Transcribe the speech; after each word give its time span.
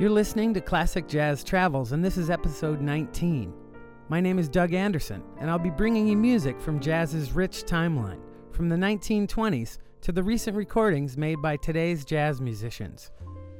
You're 0.00 0.10
listening 0.10 0.54
to 0.54 0.60
Classic 0.60 1.08
Jazz 1.08 1.42
Travels, 1.42 1.90
and 1.90 2.04
this 2.04 2.16
is 2.16 2.30
episode 2.30 2.80
19. 2.80 3.52
My 4.08 4.20
name 4.20 4.38
is 4.38 4.48
Doug 4.48 4.72
Anderson, 4.72 5.24
and 5.40 5.50
I'll 5.50 5.58
be 5.58 5.70
bringing 5.70 6.06
you 6.06 6.16
music 6.16 6.60
from 6.60 6.78
jazz's 6.78 7.32
rich 7.32 7.64
timeline, 7.64 8.20
from 8.52 8.68
the 8.68 8.76
1920s 8.76 9.78
to 10.02 10.12
the 10.12 10.22
recent 10.22 10.56
recordings 10.56 11.16
made 11.16 11.42
by 11.42 11.56
today's 11.56 12.04
jazz 12.04 12.40
musicians. 12.40 13.10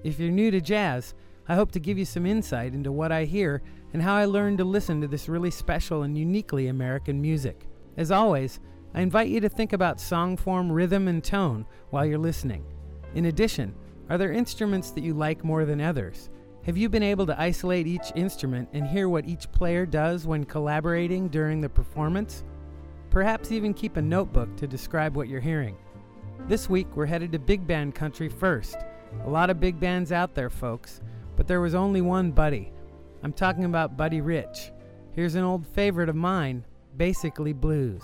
If 0.05 0.21
you're 0.21 0.31
new 0.31 0.53
to 0.53 0.61
jazz, 0.61 1.15
I 1.49 1.57
hope 1.57 1.73
to 1.73 1.81
give 1.81 1.99
you 1.99 2.05
some 2.05 2.25
insight 2.25 2.73
into 2.73 2.93
what 2.93 3.11
I 3.11 3.25
hear 3.25 3.61
and 3.93 4.01
how 4.01 4.15
I 4.15 4.27
learned 4.27 4.59
to 4.59 4.65
listen 4.65 5.01
to 5.01 5.09
this 5.09 5.29
really 5.29 5.51
special 5.51 6.05
and 6.05 6.17
uniquely 6.17 6.69
American 6.69 7.21
music. 7.21 7.67
As 7.97 8.13
always, 8.13 8.61
I 8.95 9.01
invite 9.01 9.27
you 9.27 9.41
to 9.41 9.49
think 9.49 9.73
about 9.73 10.01
song 10.01 10.37
form, 10.37 10.71
rhythm, 10.71 11.09
and 11.09 11.25
tone 11.25 11.67
while 11.91 12.07
you're 12.07 12.17
listening. 12.17 12.65
In 13.17 13.25
addition, 13.25 13.75
are 14.11 14.17
there 14.17 14.33
instruments 14.33 14.91
that 14.93 15.05
you 15.05 15.13
like 15.13 15.45
more 15.45 15.67
than 15.67 15.81
others? 15.81 16.31
Have 16.69 16.77
you 16.77 16.91
been 16.91 17.03
able 17.03 17.25
to 17.25 17.41
isolate 17.41 17.87
each 17.87 18.13
instrument 18.15 18.69
and 18.75 18.87
hear 18.87 19.09
what 19.09 19.25
each 19.25 19.51
player 19.53 19.87
does 19.87 20.27
when 20.27 20.45
collaborating 20.45 21.29
during 21.29 21.63
the 21.63 21.69
performance? 21.71 22.45
Perhaps 23.09 23.53
even 23.53 23.73
keep 23.73 23.97
a 23.97 24.03
notebook 24.03 24.55
to 24.59 24.67
describe 24.67 25.17
what 25.17 25.29
you're 25.29 25.41
hearing. 25.41 25.79
This 26.47 26.69
week, 26.69 26.87
we're 26.95 27.07
headed 27.07 27.33
to 27.33 27.39
big 27.39 27.67
band 27.67 27.95
country 27.95 28.29
first. 28.29 28.77
A 29.25 29.31
lot 29.31 29.49
of 29.49 29.61
big 29.61 29.81
bands 29.81 30.13
out 30.13 30.35
there, 30.35 30.51
folks, 30.51 31.01
but 31.37 31.47
there 31.47 31.63
was 31.63 31.75
only 31.75 32.03
one 32.03 32.33
Buddy. 32.33 32.71
I'm 33.23 33.33
talking 33.33 33.65
about 33.65 33.97
Buddy 33.97 34.21
Rich. 34.21 34.71
Here's 35.13 35.37
an 35.37 35.45
old 35.45 35.67
favorite 35.69 36.11
of 36.11 36.17
mine 36.17 36.67
Basically 36.99 37.55
Blues. 37.55 38.03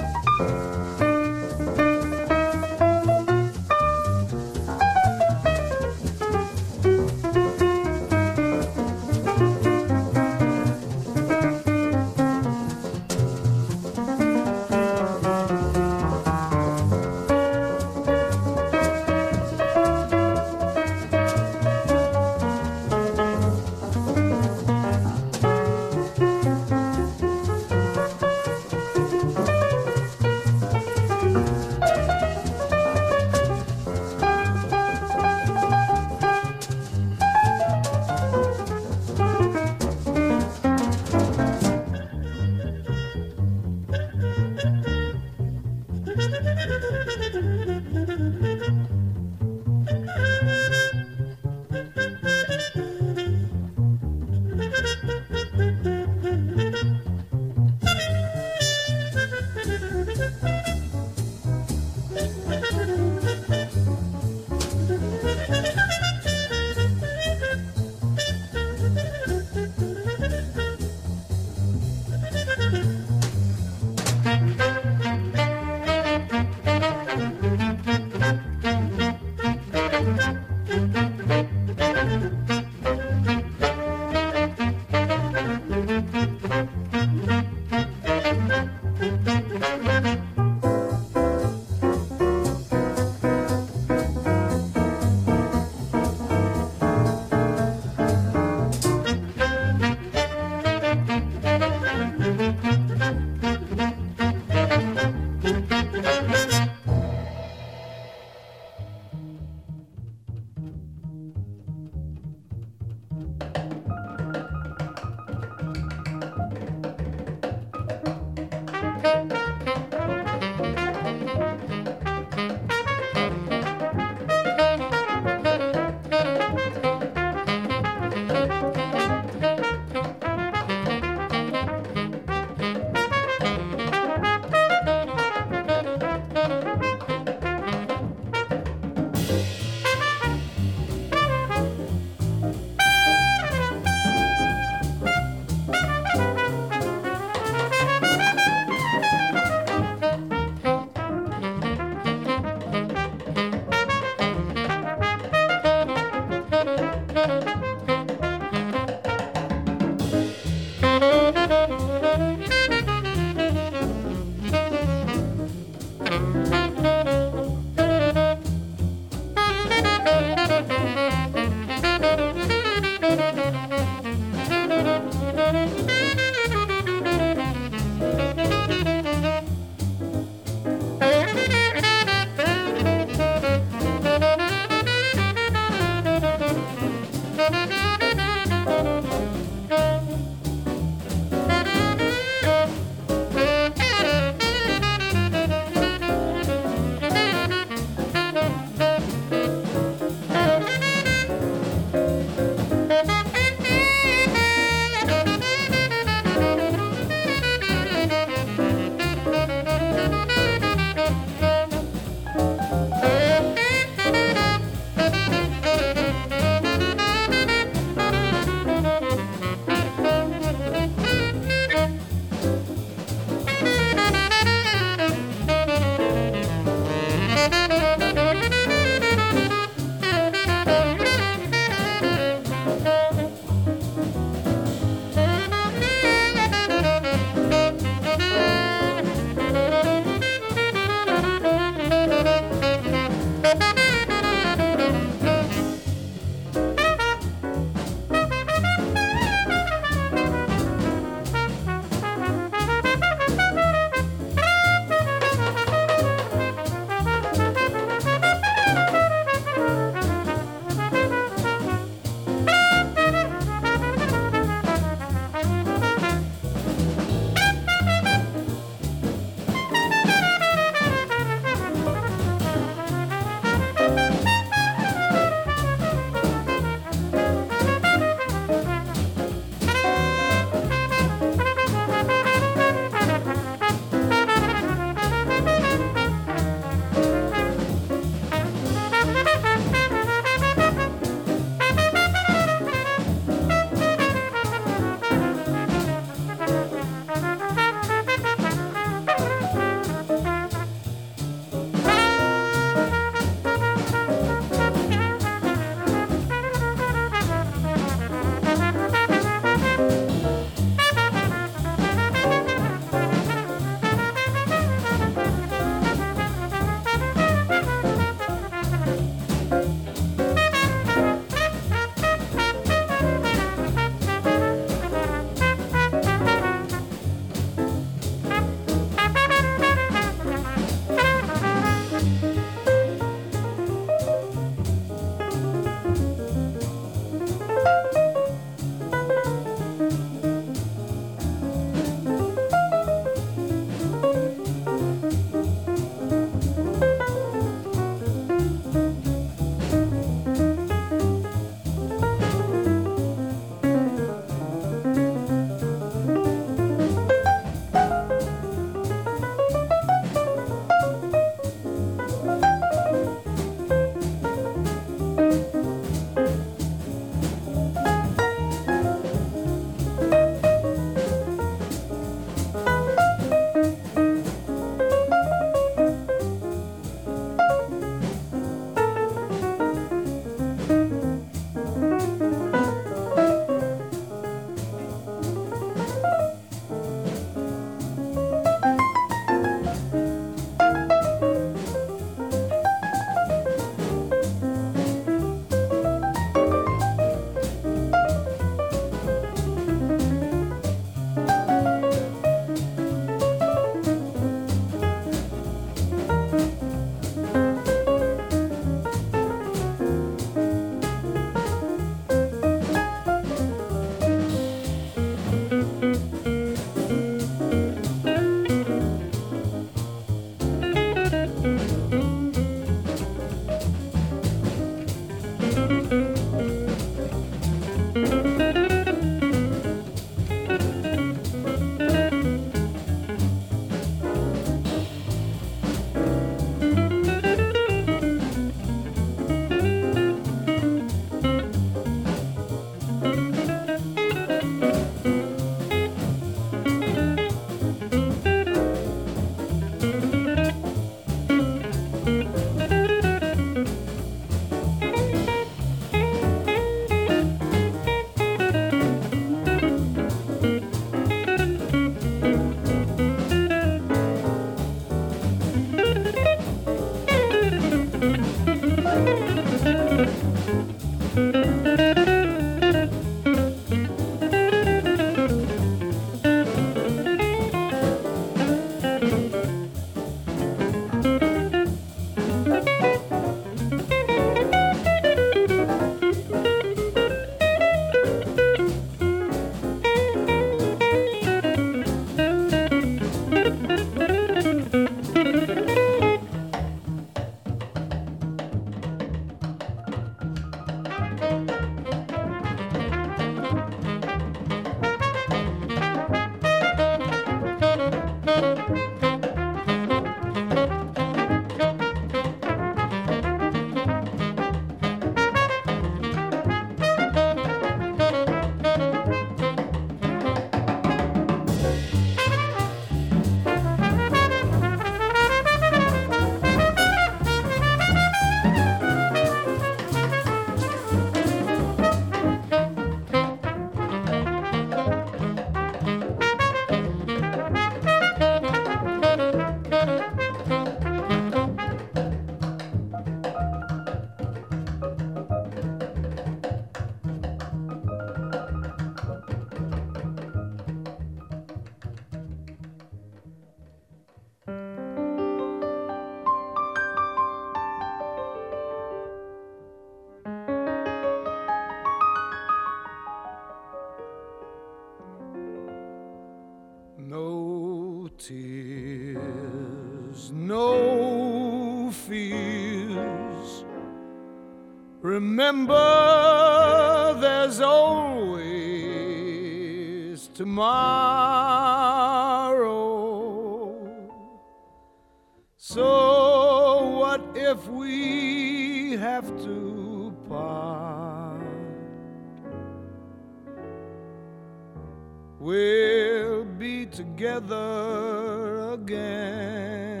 Together 597.20 598.72
again. 598.72 600.00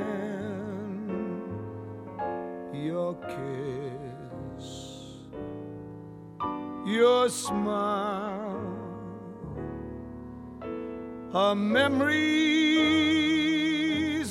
Your 2.72 3.14
kiss 3.28 4.66
your 6.86 7.28
smile. 7.28 8.56
Our 11.34 11.54
memories 11.54 12.14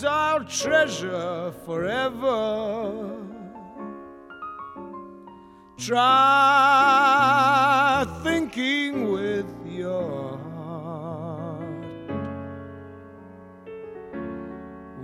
I'll 0.03 0.43
treasure 0.45 1.53
forever. 1.65 3.23
Try 5.77 6.09
thinking 8.23 9.11
with 9.11 9.58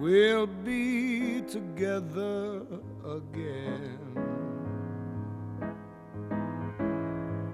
We'll 0.05 0.45
be 0.45 1.41
together 1.47 2.61
again. 3.03 3.97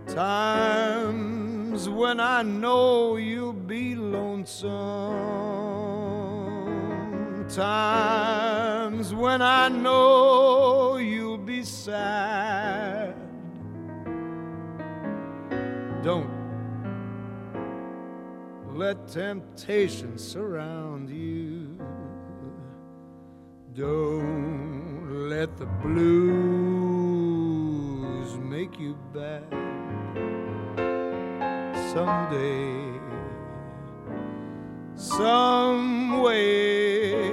Times 0.05 1.87
when 1.87 2.19
I 2.19 2.43
know 2.43 3.15
you'll 3.15 3.53
be 3.53 3.95
lonesome. 3.95 4.67
Times 7.47 9.13
when 9.13 9.41
I 9.41 9.69
know 9.69 10.97
you'll 10.97 11.37
be 11.37 11.63
sad. 11.63 13.15
Don't 16.03 16.29
let 18.75 19.07
temptation 19.07 20.17
surround 20.17 21.09
you. 21.09 21.40
Don't 23.81 25.27
let 25.27 25.57
the 25.57 25.65
blues 25.65 25.97
make 28.37 28.79
you 28.79 28.95
bad 29.11 29.43
someday, 31.91 32.99
some 34.95 36.21
way. 36.21 37.23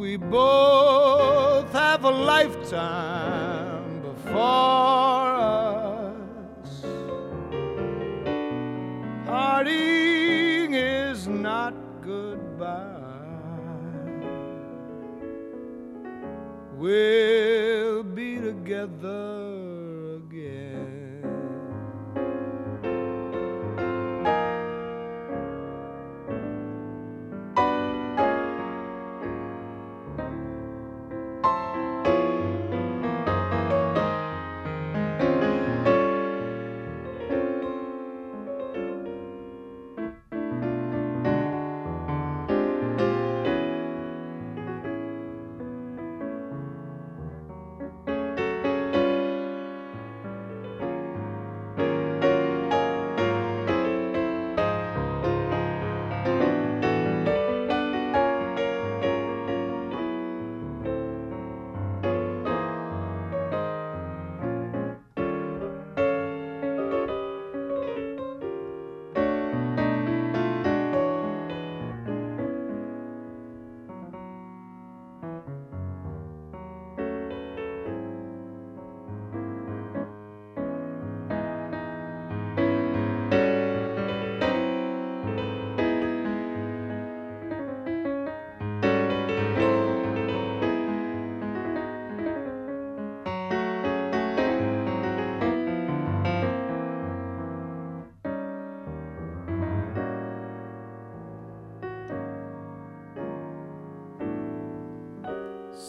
We 0.00 0.16
both 0.16 1.70
have 1.74 2.04
a 2.04 2.10
lifetime 2.10 4.00
before 4.00 5.13
We'll 16.84 18.02
be 18.02 18.36
together 18.36 19.53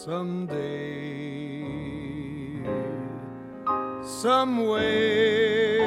someday, 0.06 1.64
some 4.04 4.68
way. 4.68 5.80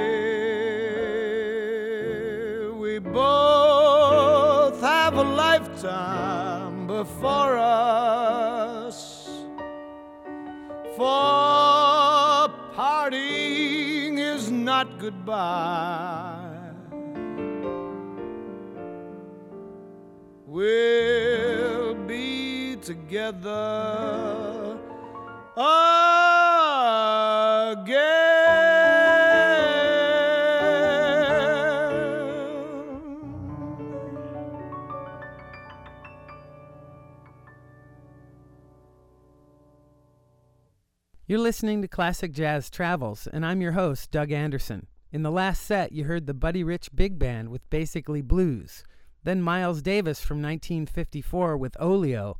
We 2.83 2.99
both 2.99 4.81
have 4.81 5.13
a 5.15 5.23
lifetime 5.23 6.85
before 6.85 7.57
us. 7.57 9.29
For 10.97 12.49
parting 12.75 14.17
is 14.17 14.51
not 14.51 14.99
goodbye. 14.99 16.08
Together 23.31 24.79
again. 27.67 28.09
You're 41.27 41.37
listening 41.37 41.83
to 41.83 41.87
Classic 41.87 42.31
Jazz 42.31 42.71
Travels, 42.71 43.27
and 43.31 43.45
I'm 43.45 43.61
your 43.61 43.73
host, 43.73 44.09
Doug 44.09 44.31
Anderson. 44.31 44.87
In 45.11 45.21
the 45.21 45.29
last 45.31 45.61
set, 45.63 45.91
you 45.91 46.05
heard 46.05 46.25
the 46.25 46.33
Buddy 46.33 46.63
Rich 46.63 46.89
Big 46.95 47.19
Band 47.19 47.49
with 47.49 47.69
Basically 47.69 48.21
Blues, 48.21 48.83
then 49.23 49.41
Miles 49.41 49.83
Davis 49.83 50.21
from 50.21 50.37
1954 50.37 51.57
with 51.57 51.77
Oleo, 51.79 52.37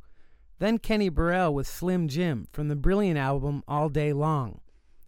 then 0.60 0.78
Kenny 0.78 1.08
Burrell 1.08 1.54
with 1.54 1.66
Slim 1.66 2.06
Jim 2.06 2.46
from 2.52 2.68
the 2.68 2.76
brilliant 2.76 3.18
album 3.18 3.64
All 3.66 3.88
Day 3.88 4.12
Long. 4.12 4.60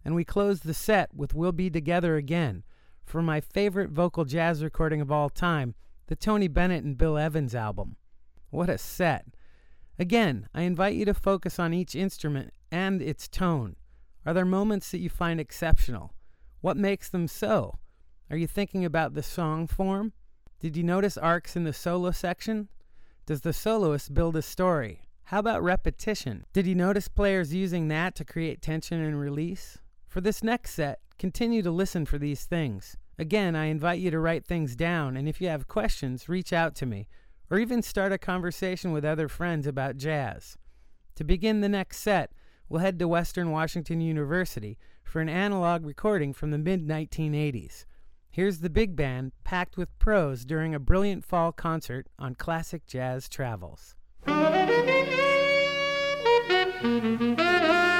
And 0.03 0.15
we 0.15 0.25
closed 0.25 0.65
the 0.65 0.73
set 0.73 1.13
with 1.13 1.35
We'll 1.35 1.51
Be 1.51 1.69
Together 1.69 2.15
Again 2.15 2.63
from 3.05 3.25
my 3.25 3.39
favorite 3.39 3.91
vocal 3.91 4.25
jazz 4.25 4.63
recording 4.63 4.99
of 4.99 5.11
all 5.11 5.29
time, 5.29 5.75
the 6.07 6.15
Tony 6.15 6.47
Bennett 6.47 6.83
and 6.83 6.97
Bill 6.97 7.19
Evans 7.19 7.53
album. 7.53 7.97
What 8.49 8.67
a 8.67 8.79
set! 8.79 9.27
Again, 9.99 10.49
I 10.55 10.63
invite 10.63 10.95
you 10.95 11.05
to 11.05 11.13
focus 11.13 11.59
on 11.59 11.71
each 11.71 11.93
instrument 11.93 12.51
and 12.71 12.99
its 12.99 13.27
tone. 13.27 13.75
Are 14.25 14.33
there 14.33 14.45
moments 14.45 14.89
that 14.89 14.99
you 14.99 15.09
find 15.09 15.39
exceptional? 15.39 16.15
What 16.61 16.77
makes 16.77 17.09
them 17.09 17.27
so? 17.27 17.77
Are 18.31 18.37
you 18.37 18.47
thinking 18.47 18.83
about 18.85 19.13
the 19.13 19.21
song 19.21 19.67
form? 19.67 20.13
Did 20.59 20.75
you 20.75 20.83
notice 20.83 21.15
arcs 21.15 21.55
in 21.55 21.63
the 21.63 21.73
solo 21.73 22.09
section? 22.09 22.69
Does 23.27 23.41
the 23.41 23.53
soloist 23.53 24.15
build 24.15 24.35
a 24.35 24.41
story? 24.41 25.02
How 25.27 25.39
about 25.39 25.63
repetition? 25.63 26.45
Did 26.51 26.67
you 26.67 26.75
notice 26.75 27.07
players 27.07 27.53
using 27.53 27.87
that 27.87 28.13
to 28.15 28.25
create 28.25 28.61
tension 28.61 29.01
and 29.01 29.19
release? 29.19 29.77
For 30.07 30.19
this 30.19 30.43
next 30.43 30.73
set, 30.73 30.99
continue 31.17 31.61
to 31.61 31.71
listen 31.71 32.05
for 32.05 32.17
these 32.17 32.43
things. 32.43 32.97
Again, 33.17 33.55
I 33.55 33.65
invite 33.65 33.99
you 33.99 34.11
to 34.11 34.19
write 34.19 34.45
things 34.45 34.75
down, 34.75 35.15
and 35.15 35.29
if 35.29 35.39
you 35.39 35.47
have 35.47 35.67
questions, 35.67 36.27
reach 36.27 36.51
out 36.51 36.75
to 36.75 36.85
me, 36.85 37.07
or 37.49 37.57
even 37.57 37.81
start 37.81 38.11
a 38.11 38.17
conversation 38.17 38.91
with 38.91 39.05
other 39.05 39.29
friends 39.29 39.65
about 39.65 39.97
jazz. 39.97 40.57
To 41.15 41.23
begin 41.23 41.61
the 41.61 41.69
next 41.69 41.99
set, 41.99 42.31
we'll 42.67 42.81
head 42.81 42.99
to 42.99 43.07
Western 43.07 43.49
Washington 43.51 44.01
University 44.01 44.77
for 45.03 45.21
an 45.21 45.29
analog 45.29 45.85
recording 45.85 46.33
from 46.33 46.51
the 46.51 46.57
mid 46.57 46.85
1980s. 46.85 47.85
Here's 48.29 48.59
the 48.59 48.69
big 48.69 48.95
band 48.95 49.31
packed 49.43 49.77
with 49.77 49.97
pros 49.99 50.43
during 50.43 50.75
a 50.75 50.79
brilliant 50.79 51.23
fall 51.23 51.51
concert 51.51 52.07
on 52.19 52.35
Classic 52.35 52.85
Jazz 52.85 53.29
Travels. 53.29 53.95
Música 56.83 57.92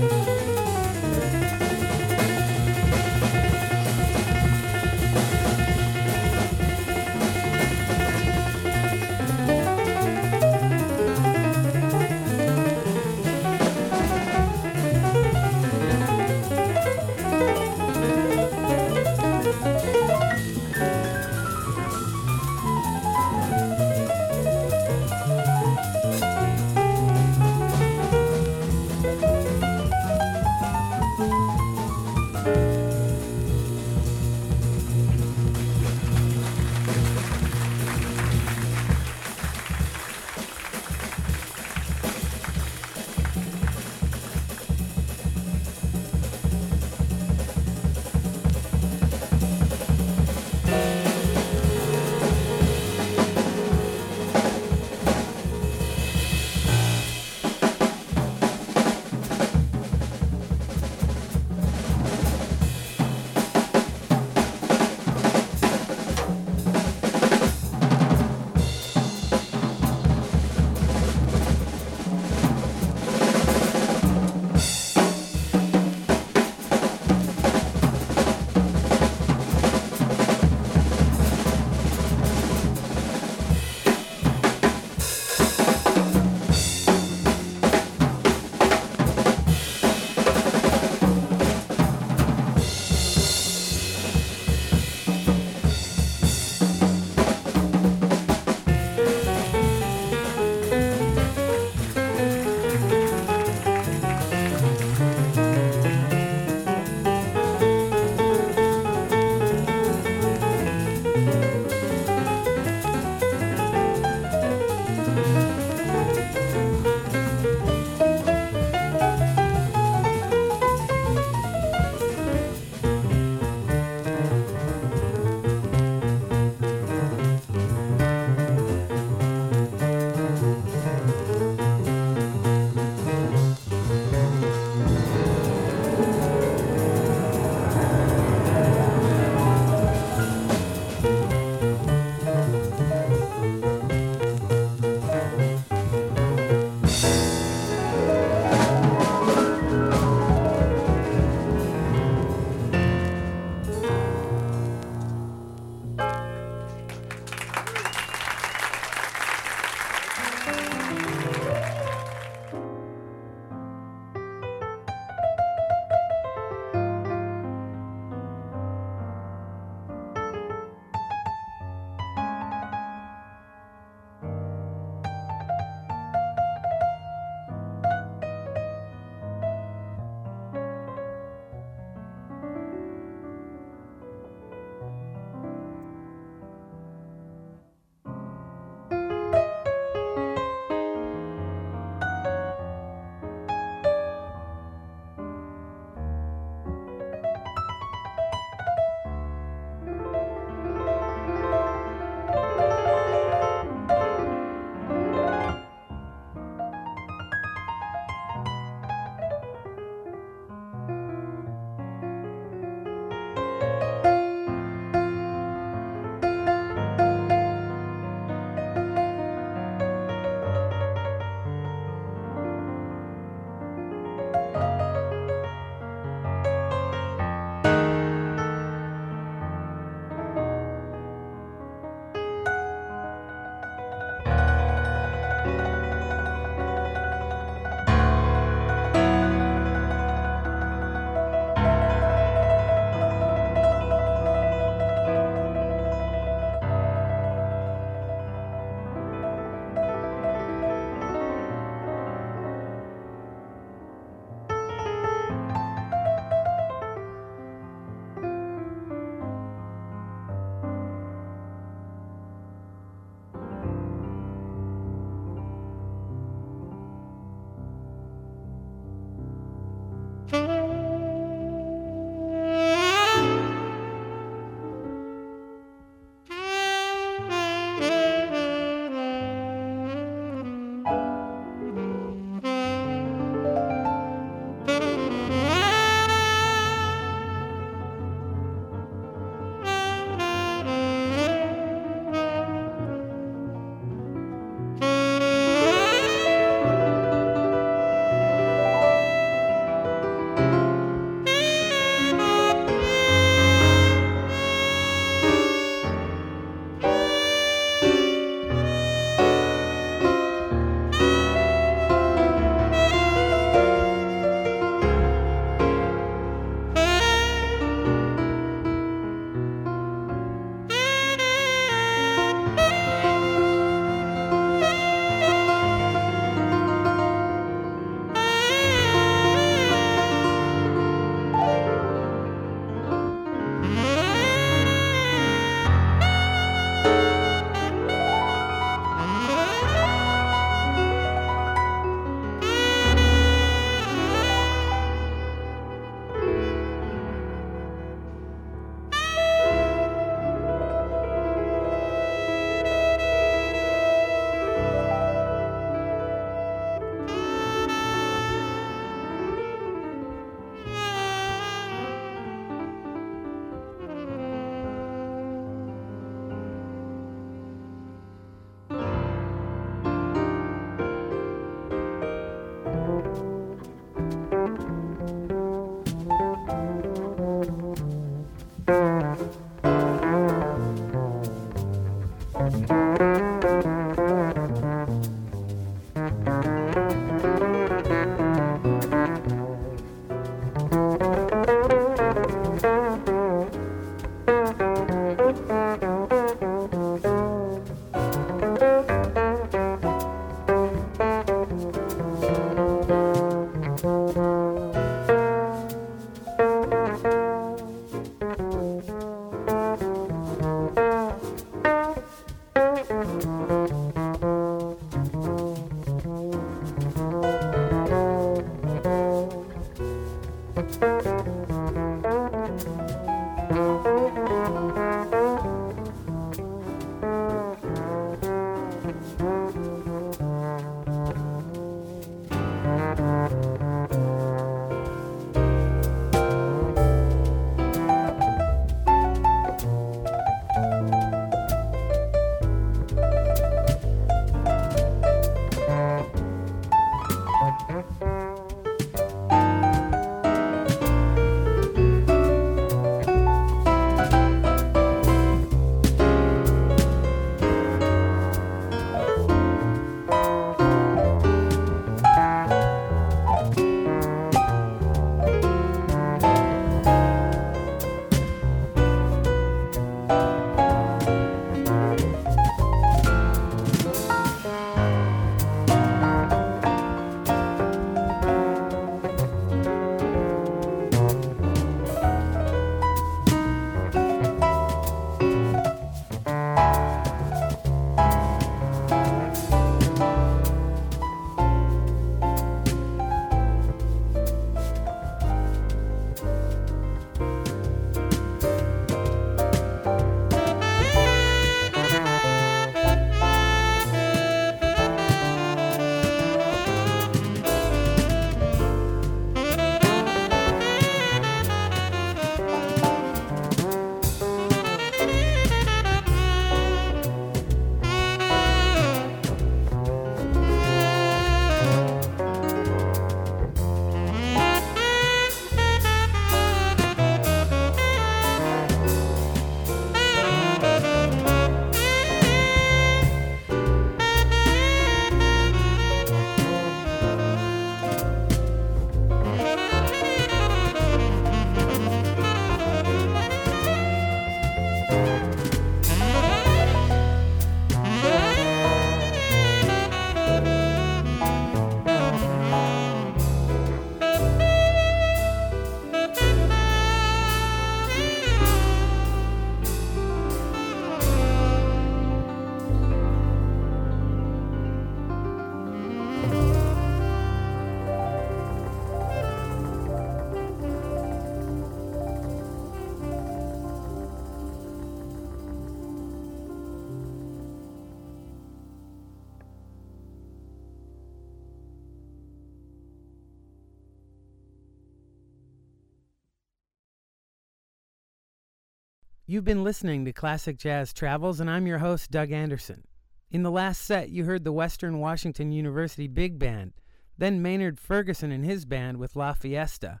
You've 589.26 589.44
been 589.44 589.64
listening 589.64 590.04
to 590.04 590.12
Classic 590.12 590.58
Jazz 590.58 590.92
Travels, 590.92 591.40
and 591.40 591.48
I'm 591.48 591.66
your 591.66 591.78
host, 591.78 592.10
Doug 592.10 592.30
Anderson. 592.30 592.84
In 593.30 593.42
the 593.42 593.50
last 593.50 593.80
set, 593.80 594.10
you 594.10 594.24
heard 594.24 594.44
the 594.44 594.52
Western 594.52 594.98
Washington 594.98 595.50
University 595.50 596.06
Big 596.06 596.38
Band, 596.38 596.74
then 597.16 597.40
Maynard 597.40 597.80
Ferguson 597.80 598.30
and 598.30 598.44
his 598.44 598.66
band 598.66 598.98
with 598.98 599.16
La 599.16 599.32
Fiesta, 599.32 600.00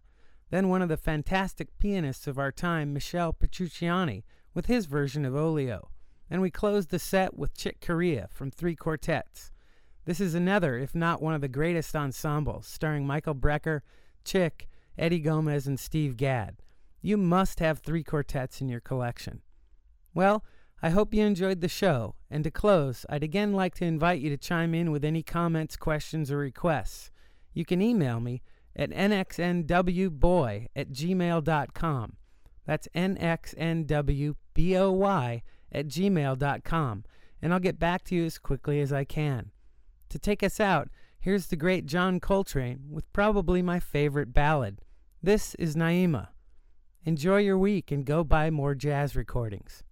then 0.50 0.68
one 0.68 0.82
of 0.82 0.90
the 0.90 0.98
fantastic 0.98 1.68
pianists 1.78 2.26
of 2.26 2.38
our 2.38 2.52
time, 2.52 2.92
Michel 2.92 3.32
Petrucciani, 3.32 4.24
with 4.52 4.66
his 4.66 4.84
version 4.84 5.24
of 5.24 5.34
Olio. 5.34 5.88
And 6.28 6.42
we 6.42 6.50
closed 6.50 6.90
the 6.90 6.98
set 6.98 7.34
with 7.34 7.56
Chick 7.56 7.80
Corea 7.80 8.28
from 8.30 8.50
Three 8.50 8.76
Quartets. 8.76 9.52
This 10.04 10.20
is 10.20 10.34
another, 10.34 10.76
if 10.76 10.94
not 10.94 11.22
one 11.22 11.32
of 11.32 11.40
the 11.40 11.48
greatest 11.48 11.96
ensembles, 11.96 12.66
starring 12.66 13.06
Michael 13.06 13.34
Brecker, 13.34 13.80
Chick, 14.22 14.68
Eddie 14.98 15.20
Gomez, 15.20 15.66
and 15.66 15.80
Steve 15.80 16.18
Gadd. 16.18 16.56
You 17.04 17.18
must 17.18 17.60
have 17.60 17.80
three 17.80 18.02
quartets 18.02 18.62
in 18.62 18.70
your 18.70 18.80
collection. 18.80 19.42
Well, 20.14 20.42
I 20.82 20.88
hope 20.88 21.12
you 21.12 21.22
enjoyed 21.22 21.60
the 21.60 21.68
show, 21.68 22.14
and 22.30 22.42
to 22.44 22.50
close, 22.50 23.04
I'd 23.10 23.22
again 23.22 23.52
like 23.52 23.74
to 23.74 23.84
invite 23.84 24.22
you 24.22 24.30
to 24.30 24.38
chime 24.38 24.74
in 24.74 24.90
with 24.90 25.04
any 25.04 25.22
comments, 25.22 25.76
questions, 25.76 26.30
or 26.30 26.38
requests. 26.38 27.10
You 27.52 27.66
can 27.66 27.82
email 27.82 28.20
me 28.20 28.40
at 28.74 28.88
nxnwboy 28.88 30.68
at 30.74 30.92
gmail.com. 30.92 32.16
That's 32.64 32.88
nxnwboy 32.94 34.32
at 35.72 35.86
gmail.com, 35.86 37.04
and 37.42 37.52
I'll 37.52 37.60
get 37.60 37.78
back 37.78 38.04
to 38.04 38.14
you 38.14 38.24
as 38.24 38.38
quickly 38.38 38.80
as 38.80 38.94
I 38.94 39.04
can. 39.04 39.50
To 40.08 40.18
take 40.18 40.42
us 40.42 40.58
out, 40.58 40.88
here's 41.20 41.48
the 41.48 41.56
great 41.56 41.84
John 41.84 42.18
Coltrane 42.18 42.86
with 42.90 43.12
probably 43.12 43.60
my 43.60 43.78
favorite 43.78 44.32
ballad. 44.32 44.80
This 45.22 45.54
is 45.56 45.76
Naima. 45.76 46.28
Enjoy 47.06 47.36
your 47.36 47.58
week 47.58 47.90
and 47.90 48.06
go 48.06 48.24
buy 48.24 48.48
more 48.50 48.74
jazz 48.74 49.14
recordings. 49.14 49.82